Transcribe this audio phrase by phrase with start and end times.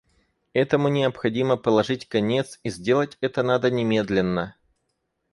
[0.53, 4.55] Этому необходимо положить конец и сделать это надо немедленно.